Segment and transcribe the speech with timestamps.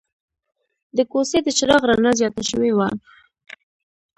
[0.97, 2.87] د کوڅې د چراغ رڼا زیاته شوې وه.